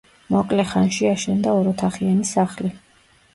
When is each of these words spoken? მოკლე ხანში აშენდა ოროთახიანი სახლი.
მოკლე 0.35 0.63
ხანში 0.69 1.05
აშენდა 1.09 1.53
ოროთახიანი 1.59 2.27
სახლი. 2.31 2.73